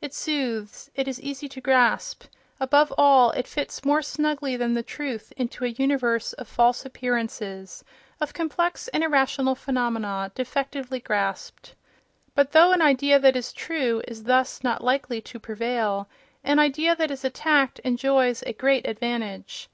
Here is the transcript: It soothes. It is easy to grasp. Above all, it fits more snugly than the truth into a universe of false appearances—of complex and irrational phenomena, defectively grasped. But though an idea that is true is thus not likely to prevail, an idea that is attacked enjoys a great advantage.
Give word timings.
It 0.00 0.14
soothes. 0.14 0.88
It 0.94 1.06
is 1.06 1.20
easy 1.20 1.46
to 1.46 1.60
grasp. 1.60 2.24
Above 2.58 2.90
all, 2.96 3.32
it 3.32 3.46
fits 3.46 3.84
more 3.84 4.00
snugly 4.00 4.56
than 4.56 4.72
the 4.72 4.82
truth 4.82 5.30
into 5.36 5.62
a 5.66 5.76
universe 5.76 6.32
of 6.32 6.48
false 6.48 6.86
appearances—of 6.86 8.32
complex 8.32 8.88
and 8.88 9.04
irrational 9.04 9.54
phenomena, 9.54 10.32
defectively 10.34 11.00
grasped. 11.00 11.74
But 12.34 12.52
though 12.52 12.72
an 12.72 12.80
idea 12.80 13.18
that 13.18 13.36
is 13.36 13.52
true 13.52 14.00
is 14.08 14.22
thus 14.24 14.62
not 14.64 14.82
likely 14.82 15.20
to 15.20 15.38
prevail, 15.38 16.08
an 16.42 16.58
idea 16.58 16.96
that 16.96 17.10
is 17.10 17.22
attacked 17.22 17.78
enjoys 17.80 18.40
a 18.44 18.54
great 18.54 18.86
advantage. 18.88 19.62